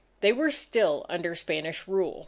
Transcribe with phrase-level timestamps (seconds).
[0.21, 2.19] They were still under Spanish rule.